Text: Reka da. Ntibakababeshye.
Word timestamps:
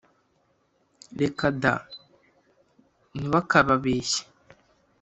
Reka 1.19 1.47
da. 1.61 1.75
Ntibakababeshye. 3.15 4.21